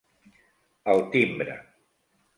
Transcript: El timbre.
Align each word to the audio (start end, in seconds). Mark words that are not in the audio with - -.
El 0.95 1.05
timbre. 1.17 1.61